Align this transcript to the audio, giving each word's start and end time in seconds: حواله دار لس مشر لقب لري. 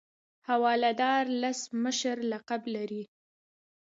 حواله 0.47 0.91
دار 1.01 1.23
لس 1.41 1.59
مشر 1.83 2.17
لقب 2.31 2.61
لري. 2.75 3.03